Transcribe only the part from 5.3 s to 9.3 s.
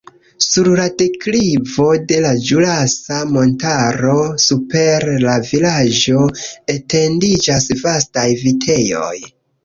vilaĝo etendiĝas vastaj vitejoj.